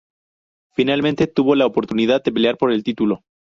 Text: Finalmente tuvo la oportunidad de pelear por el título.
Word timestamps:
Finalmente 0.73 1.27
tuvo 1.27 1.53
la 1.53 1.67
oportunidad 1.67 2.23
de 2.23 2.31
pelear 2.31 2.57
por 2.57 2.71
el 2.71 2.83
título. 2.83 3.21